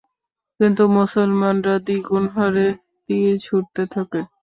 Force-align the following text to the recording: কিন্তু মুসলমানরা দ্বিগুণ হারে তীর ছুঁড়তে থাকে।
কিন্তু 0.59 0.83
মুসলমানরা 0.95 1.75
দ্বিগুণ 1.85 2.23
হারে 2.35 2.67
তীর 3.09 3.33
ছুঁড়তে 3.45 3.83
থাকে। 3.93 4.21